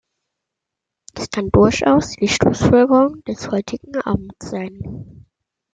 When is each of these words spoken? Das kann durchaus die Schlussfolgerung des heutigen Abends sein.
Das 1.13 1.29
kann 1.29 1.51
durchaus 1.51 2.13
die 2.15 2.27
Schlussfolgerung 2.27 3.23
des 3.25 3.51
heutigen 3.51 3.97
Abends 4.01 4.49
sein. 4.49 5.27